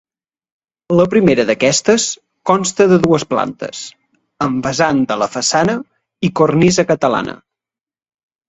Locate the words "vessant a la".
4.71-5.31